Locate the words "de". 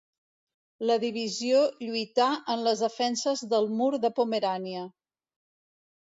4.07-4.11